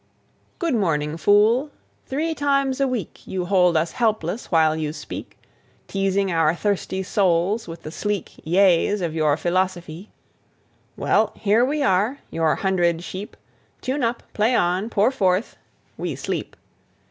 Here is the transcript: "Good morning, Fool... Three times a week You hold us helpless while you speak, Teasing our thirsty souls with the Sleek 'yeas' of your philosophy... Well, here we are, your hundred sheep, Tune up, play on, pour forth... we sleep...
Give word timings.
"Good 0.57 0.73
morning, 0.73 1.15
Fool... 1.15 1.69
Three 2.07 2.33
times 2.33 2.81
a 2.81 2.87
week 2.87 3.21
You 3.27 3.45
hold 3.45 3.77
us 3.77 3.91
helpless 3.91 4.47
while 4.51 4.75
you 4.75 4.93
speak, 4.93 5.37
Teasing 5.87 6.31
our 6.31 6.55
thirsty 6.55 7.03
souls 7.03 7.67
with 7.67 7.83
the 7.83 7.91
Sleek 7.91 8.33
'yeas' 8.43 9.01
of 9.03 9.13
your 9.13 9.37
philosophy... 9.37 10.09
Well, 10.97 11.31
here 11.35 11.63
we 11.63 11.83
are, 11.83 12.17
your 12.31 12.55
hundred 12.55 13.03
sheep, 13.03 13.37
Tune 13.79 14.01
up, 14.03 14.23
play 14.33 14.55
on, 14.55 14.89
pour 14.89 15.11
forth... 15.11 15.55
we 15.97 16.15
sleep... 16.15 16.55